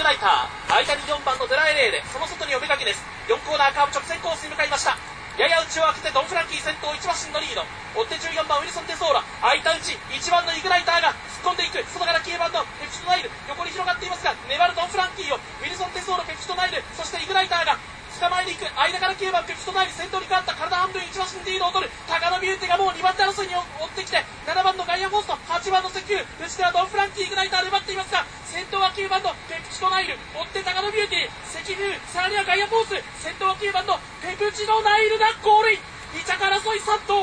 [0.00, 3.04] イグライター間に4番のドゥラエレーでその外にオメガギネス。
[3.28, 4.96] 4コーナーカーブ直線コースに向かいました。
[5.36, 7.60] やや内を開けてドン・フランキー先頭1馬身のリード。
[7.92, 9.20] 追って14番ウィルソン・テソーラ。
[9.44, 11.12] 空いた内1番のイグナイターが
[11.44, 11.84] 突っ込んでいく。
[11.92, 13.28] 外から9番のペプチドナイル。
[13.44, 16.80] 横に広がっていますが粘るドン・フランキーをウィルソン・テソーラペプチドナイル。
[16.96, 17.76] そしてイグナイターが
[18.20, 36.00] 捕まえに行く間から9番ペプチトナイル先頭に変わった体半分1馬身リードを取るタガノビューティーがもう2番手争いに追ってきて7番のガイアフォースト8番のセキフウ内ではドン・フランキーイグライターで奪っていますが先頭は9番のペプチドナイル追ってタガノビューティーセキフウさらにはガイアフォース先頭は9番のペプチドナイルがゴールイン。
[36.12, 37.16] 2着争い殺到。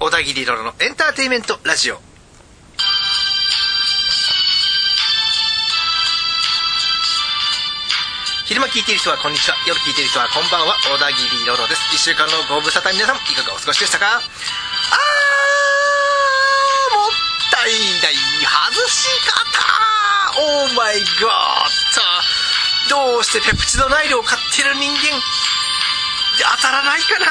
[0.00, 2.07] 小田切ロロのエンターテイメントラジオ。
[8.48, 9.60] 昼間聞いている人はこんにちは。
[9.68, 10.72] 夜聞いている人はこんばんは。
[10.80, 11.84] 小田切ロロです。
[11.92, 14.08] 1週間のご無沙汰皆さんいかがお過ごしでしたか？
[14.08, 14.24] あー
[16.96, 17.12] もっ
[17.52, 18.16] たいない
[18.72, 19.52] 外し方。
[20.64, 21.36] オーマイゴッ
[22.88, 25.20] ドどうしてペプチドナイルを買ってる人間
[26.56, 27.28] 当たらないかな？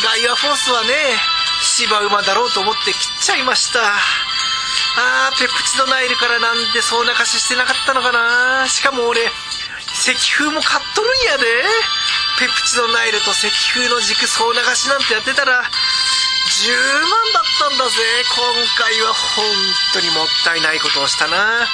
[0.00, 1.20] ガイアフォースはね
[1.60, 3.84] 芝馬だろうと思って切っちゃいました。
[3.84, 8.64] あーペプチドナイルからなんでそう泣かししてなかったのかな？
[8.66, 9.28] しかも俺
[10.12, 11.44] 石風も買っとるんやで。
[12.38, 17.92] ペプチドナイルと石風の軸総流しなんてやってたら10万だったんだぜ。
[18.30, 18.44] 今
[18.78, 19.44] 回は本
[19.92, 21.66] 当にもったいないことをしたな。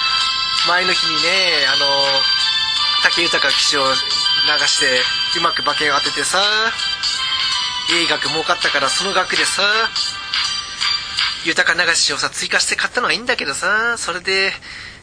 [0.66, 1.86] 前の日にねあの
[3.04, 5.02] 武豊騎手を流して
[5.38, 6.40] うまく馬券を当ててさ
[8.00, 9.62] いい額儲かったからその額でさ
[11.44, 14.52] 豊か流しをさ追加して買ったのはいいんだけどさそれで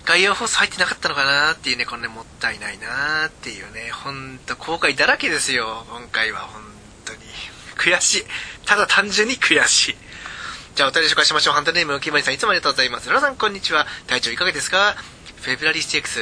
[0.05, 6.61] 外野放送入ってなかったのかなっていうねこれねもったいないなっていうねほんと後悔だらけですよ今回は本
[7.05, 7.19] 当に。
[7.77, 8.23] 悔しい。
[8.65, 9.95] ただ単純に悔しい。
[10.75, 11.53] じゃあお便り紹介しましょう。
[11.53, 13.09] ハンターネームキマリさんいつもありがとうございます。
[13.09, 13.85] 皆さんこんにちは。
[14.07, 14.95] 体調いかがですか？
[15.41, 16.19] フェブラリーステークス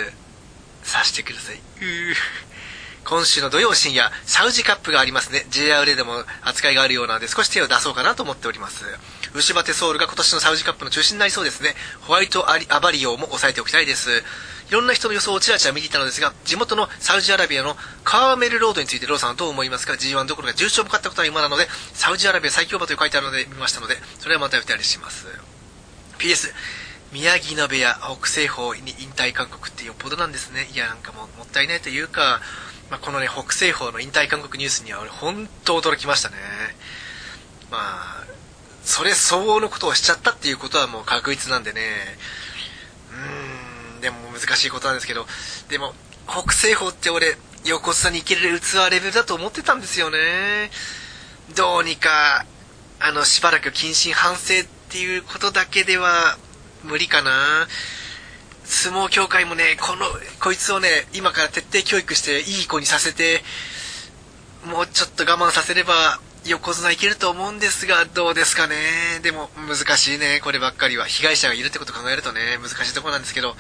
[0.84, 1.56] さしてください。
[1.56, 2.16] うー。
[3.06, 5.46] 今週の土曜深夜、サウジカップがありますね。
[5.50, 8.86] JRA でも扱いがあるようなので、少し手を出そうかなと思っております。
[9.34, 11.76] 牛バテソールが今年のサウジカップの中心になりそうですね。
[12.02, 14.10] ホワイトアバリオも抑えておきたいです。
[14.70, 25.28] いろんな人の予想をちらちら見ていたのですが、地元のサウジアラビアのカーメルロードについてローさんはどう思いますか ?G1 どころか重賞も勝ったことは今なので、サウジアラビア最強馬と書いてあるので見ましたので、それはまたお便りします。
[26.20, 26.54] PS、
[27.12, 30.70] 宮城野部屋、北西方に引退勧告ってよっぽどなんですね。
[30.74, 32.40] いや、なんかももったいないというか、
[32.92, 36.36] まあ、このね、北西方の引退勧告ニュースには俺本当驚きましたね。
[37.72, 38.24] まあ、
[38.84, 41.82] それ相応のことをしちゃったっていうことはもう確実なんでね。
[43.12, 45.26] うーん、でも難しいことなんですけど、
[45.70, 45.94] でも、
[46.28, 50.18] 北西方って俺、横綱に行ける器レベルだと思ってたんですよね。
[51.56, 52.46] どうにか、
[53.00, 56.38] あの、しばらく謹慎反省っていうことだけでは
[56.84, 57.68] 無理かな。
[58.64, 60.06] 相撲協会もね、この、
[60.40, 63.44] こいつをね、今から徹底教育していい子にさせて、
[64.66, 68.76] もうちょっと我慢させれば横綱いけると思うんですが、どうですかね。
[69.22, 71.06] でも難しいね、こればっかりは。
[71.06, 73.56] 被害者がいるってこと考えるとね、難しいところなんですけど、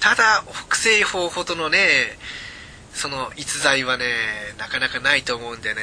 [0.00, 2.18] ただ、北西方ほどのね、
[2.92, 4.04] その逸材はね、
[4.58, 5.82] なかなかないと思うんでね、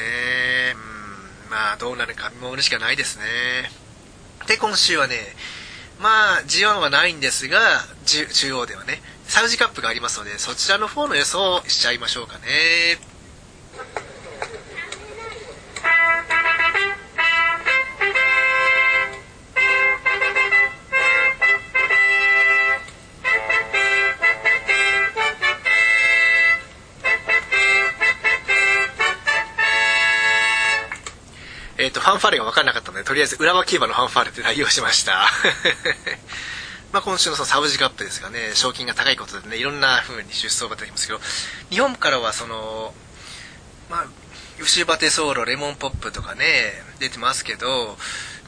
[0.76, 3.24] うん、まあどうなるか見守るしかないですね。
[4.48, 5.16] で、今週はね、
[6.00, 7.60] まあ、G1 はないんですが、
[8.06, 12.98] 中央ではね、サウジカップがありますので、そちらの方の予想をしちゃいましょうかね。
[31.90, 35.30] ー、と、ファンファーレが分からなかったので、とりあえず浦和競馬のファンファーレで代用しました。
[36.92, 41.22] まあ今週のそのサウジカップですがね、賞金が高いことでね、いろんな風に出走馬出てきますけど、
[41.70, 42.94] 日本からはその、
[43.90, 44.06] まあ、
[44.60, 47.98] 牛バテソーロ、レモンポップとかね、出てますけど、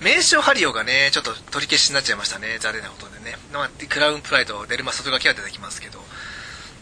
[0.01, 3.37] 名称ハリオがね、ちょっと取り消しになっちゃいましたね、残念なことでね。
[3.53, 6.03] まあ、クラウンプライド、デルマ外掛けは出てきますけど、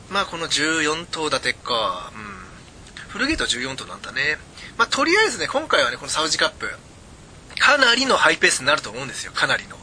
[0.10, 3.10] まあこの14頭立てか、うん。
[3.10, 4.38] フルゲート14頭なんだね。
[4.80, 6.70] まあ、とりあえずね、今回はね、このサウジカップ、
[7.60, 9.76] かなりのハイペースになると思うんですよ、かなりの。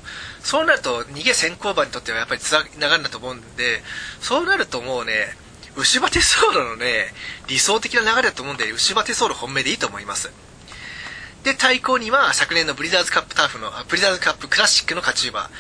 [0.43, 3.83] そうなると、逃げ先行馬にとってはやっぱりつながるんだと思うんで、
[4.23, 5.37] そうなるともうね、
[5.77, 7.13] 牛バテソーロのね、
[7.47, 10.31] 理想的な流れだと思うんで、牛バテソーロ本命でいいと思います。
[11.45, 15.51] で、対抗には、昨年のブリザーズカップターフの、ブリザーズカップクラシックの勝ち馬、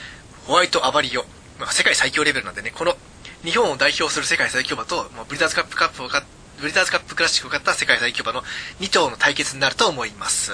[0.46, 1.26] ホワイトアバリオ。
[1.58, 2.96] まあ、世界最強レベルなんでね、この、
[3.44, 6.24] 日本を代表する世界最強馬と、まあ、ブリザーズカップカップを勝
[6.60, 8.42] ブリザーズカップクラシックを勝った世界最強馬の
[8.80, 10.52] 2頭の対決になると思います。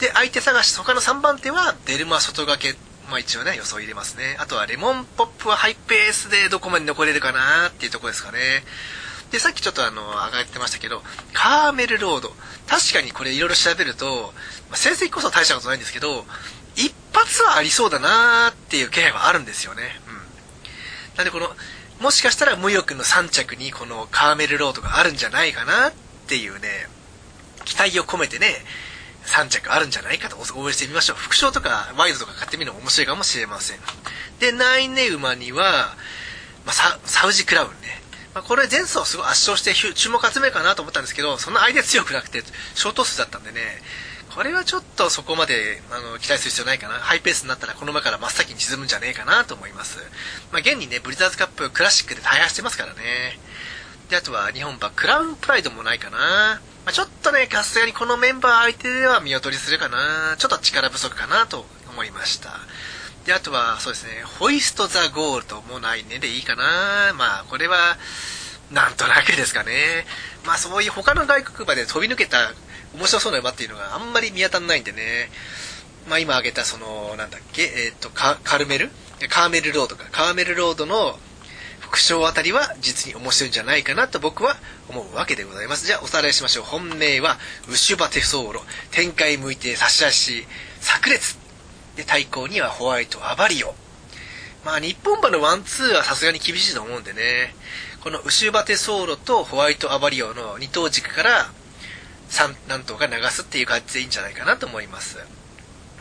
[0.00, 2.76] で、相手探し、他の3番手はデルマ外掛け
[3.08, 4.36] まあ一応ね、予想入れますね。
[4.38, 8.38] あとはレモンポップはハイペースでどこまで残れるかなっていうとこですかね。
[9.30, 11.02] で、さっきちょっとあの、上がってましたけど、
[11.32, 12.32] カーメルロード。
[12.66, 14.32] 確かにこれいろいろ調べると、
[14.70, 16.24] まあ、成績こそ大したことないんですけど、
[16.76, 20.00] 一発はありそうだなーっていう気配はあるんですよね。
[20.08, 21.16] うん。
[21.16, 21.54] なんでこの、
[22.00, 25.92] もしかしたら無欲の3着にこのカーメルロードがあるんじゃないかなっ
[26.26, 26.68] ていうね、
[27.64, 28.48] 期待を込めてね、
[29.26, 31.16] 3着あるんじゃないかと応援してみましょう。
[31.16, 33.78] 副賞とかワイドとか買ってみるのも面白いかもしれません。
[34.40, 35.96] で、ナイネ馬には、
[36.66, 38.02] まあ、ササウジクラウンね。
[38.34, 42.42] まあ、これ前走すごい圧勝して注目集めるかなと思ったんですけど、そんな相手強くなくて、
[42.74, 43.60] ショート数だったんでね、
[44.34, 46.94] これはちょっとそこまであの期待する必要ないかな。
[46.94, 49.98] ハイペースになったらこの馬から真っ先に沈むんじゃねえかなと思います。
[50.50, 53.38] まあ、現にね、ブリザーズカップクラシックで大破してますからね。
[54.10, 56.60] で、あとは日本馬クラウンプライドもないかな。
[56.84, 60.34] まあ、ちょっとね、さすがにこのメンバー相手では見劣りするかな。
[60.36, 62.58] ちょっと力不足かなと思いました。
[63.26, 67.14] で、あとは、そうですね、ホイスト・ザ・ゴールドもないねでいいかな。
[67.16, 67.96] まあ、これは、
[68.72, 70.06] なんとなくですかね。
[70.44, 72.52] まあ、そういう他の外国馬で飛び抜けた
[72.94, 75.30] 面白そうな馬っていうのがあんまり見当たらないんでね。
[76.08, 78.90] まあ、今挙げた、その、なんだっけ、えっ、と、カルメル？
[79.30, 80.04] カーメルロードか。
[80.10, 81.18] カーメルロードの
[81.80, 84.56] 副賞あたりは実に面白いんじゃないかなと僕は
[84.88, 85.86] 思うわけでございます。
[85.86, 86.64] じゃあおさらいしましょう。
[86.64, 87.38] 本命は、
[87.68, 90.46] ウシュバテソーロ、展開向いて差し出し、
[90.80, 91.38] 炸裂。
[91.96, 93.74] で、対抗にはホワイト、アバリオ。
[94.64, 97.54] まあ、日本馬のワンツーはさすがに厳しいと思うんでね。
[98.02, 101.52] このウシュバテソーロとホワイト、アバリオの二等軸から、
[102.34, 105.18] 3何頭か流すっていう感じでいいんじゃないかなと思います。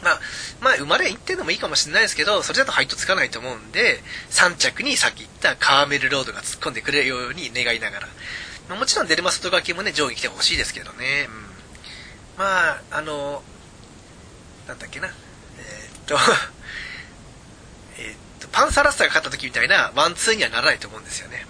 [0.03, 0.19] まあ、
[0.61, 4.01] まあ、生まれ1点でもいいかもしれないですけど、それだとハイトつかないと思うんで、
[4.31, 8.07] 3着にさっき言ったカーメルロードが突っ込んでくれるように願いながら。
[8.69, 11.27] まあ、もちろんデルマ外掛けもね、上位来てほしいですけどね。
[11.29, 11.43] うん。
[12.37, 13.43] まあ、あの、
[14.67, 15.07] なんだっけな。
[15.07, 16.17] えー、っと、
[17.97, 21.45] えっと、パンサラッサが勝った時みたいなワンツーにはならないと思うんですよね。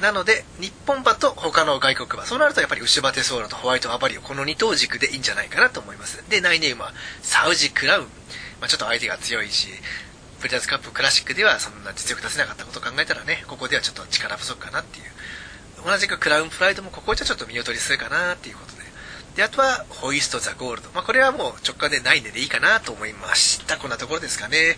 [0.00, 6.22] なので、日本馬と他の外国馬、そうなるとやっぱりウシュバテソーラとホワイトアバリオ、この二頭軸でいいんじゃないかなと思います。
[6.28, 6.92] で、内ネウマ、
[7.22, 8.04] サウジクラウン。
[8.60, 9.68] まあ、ちょっと相手が強いし、
[10.40, 15.04] プリダーズカップクラシックではそんな実力出せなかったことを考えたらね、ここではちょっと力不足かなっていう。
[15.84, 18.78] 同じくクラウンプライドもここじゃちょっと見劣りするかなっていうことで。
[19.36, 20.90] で、あとは、ホイスト・ザ・ゴールド。
[20.94, 23.76] まあ、これはもう直感でないんでいいかなと思いました。
[23.76, 24.76] こんなところですかね。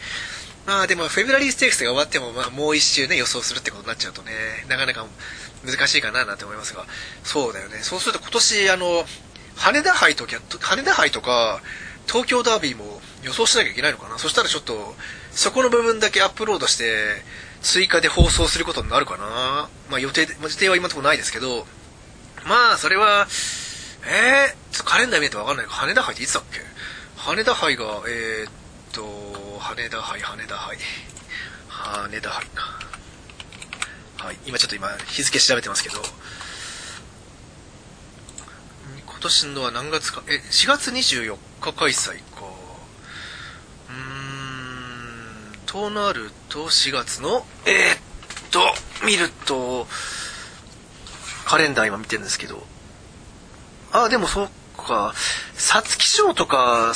[0.67, 4.33] まあでも、フェブラリーステークスが終わっても、まあもう一周ね、予想するってことになっちゃうとね、
[4.69, 5.07] なかなか
[5.65, 6.87] 難しいかななんて思いますが、
[7.25, 7.79] そうだよね。
[7.83, 9.05] そうすると今年、あの、
[9.57, 11.61] 羽田杯とか羽田杯とか、
[12.07, 14.19] 東京ダービーも予想しなきゃいけないのかな？
[14.19, 14.95] そしたらちょっと、
[15.33, 17.23] そこの部分だけアップロードして、
[17.63, 19.69] 追加で放送することになるかな？
[19.91, 21.67] まあ予定、予定は今のところないですけど、
[22.47, 23.27] まあ、それは、
[24.07, 26.61] えー、ちょっとカレンダー見るとわかんないけど羽田杯っていつだっけ？
[27.19, 28.51] 羽田杯が、えー、
[28.93, 30.79] と、羽田杯、羽田杯。
[31.69, 32.91] 羽田杯か。
[34.19, 36.03] はい、今ちょっと今日付調べてますけど、
[39.07, 42.47] 今年のは何月か、え、4月24日開催か。
[43.89, 47.99] うーん、となると4月の、えー、っ
[48.51, 48.61] と、
[49.07, 49.87] 見ると、
[51.47, 52.67] カレンダー今見てるんですけど、
[53.93, 55.15] あ、でもそうか、
[55.57, 56.93] 皐月賞とか、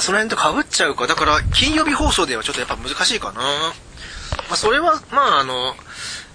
[0.00, 1.06] その辺と被っちゃうか。
[1.06, 3.42] だから、金曜日放送ではちょっとやっぱ難しいかな。
[4.48, 5.74] まあ、それは、まあ、あの、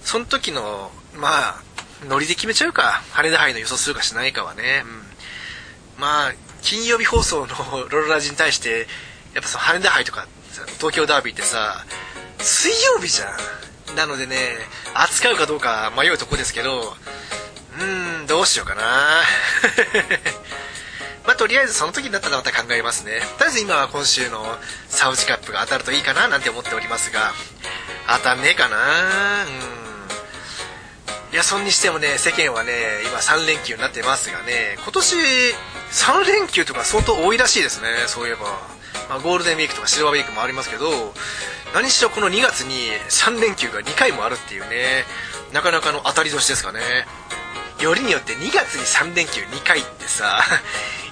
[0.02, 1.62] その時の、まあ、
[2.08, 3.02] ノリで決めちゃうか。
[3.12, 4.84] 羽田杯の予想するかしないかはね。
[4.84, 6.00] うん。
[6.00, 7.56] まあ、金曜日放送の
[7.90, 8.86] ロロラジに対して、
[9.34, 10.26] やっぱその羽田杯とか、
[10.78, 11.84] 東京ダービーってさ、
[12.40, 13.26] 水曜日じゃ
[13.92, 13.96] ん。
[13.96, 14.36] なのでね、
[14.94, 16.96] 扱うかどうか迷うとこですけど、
[17.78, 18.82] うーん、どうしようかな。
[21.38, 23.20] とりあえずその時になったらまた考えますね。
[23.38, 24.44] とりあえず今は今週の
[24.88, 27.32] サウジカップが当たるといいかななんて思っておりますが、
[28.08, 28.76] 当たんねえかな
[29.44, 29.46] う
[31.32, 31.32] ん。
[31.32, 32.72] いや、そんにしてもね、世間はね、
[33.06, 35.16] 今3連休になってますがね、今年
[35.92, 38.46] 3連休とか相当多いらしいですね、そういえば。
[39.08, 41.14] まあ、ゴールデンウィークとかシルバーウィークもありますけど、
[41.72, 42.74] 何しろこの2月に
[43.08, 45.04] 3連休が2回もあるっていうね、
[45.52, 46.80] なかなかの当たり年ですかね。
[47.80, 50.42] よりによって2月に3連休2回ってさ、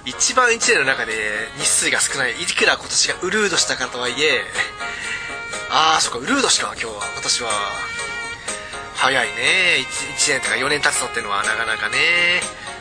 [0.07, 1.11] 一番1年の中で
[1.59, 4.41] 日数が少ない、いくら今年がウルードしたかとはいえ、
[5.69, 7.49] ああ、そっか、ウルードしか今日は、今年は。
[8.95, 9.33] 早いね。
[9.79, 11.97] 1, 1年とか4年経つのってのはなかなかね。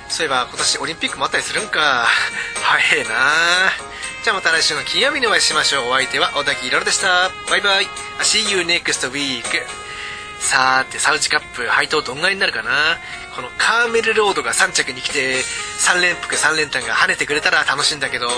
[0.08, 2.06] そういえば今年オリンピックもあったりするんか。
[2.62, 3.72] 早いな。
[4.22, 5.88] じゃあまた来週の金曜日にお会いしましょう。
[5.90, 7.30] お相手は小田切ろでした。
[7.50, 7.86] バイバイ。
[8.20, 9.42] See you next week.
[10.46, 12.70] さーてサウジカップ配当どんぐらいになるかな？
[13.34, 15.42] このカーメルロードが3着に来て
[15.82, 18.28] 3連服3連単が跳ねてくれたら楽しいんだけど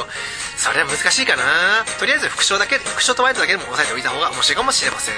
[0.56, 1.84] それは難しいかな？
[2.00, 5.14] とりあえず副賞だけ副賞とワイドだけでも押さえておいた方が面白いかもしれません。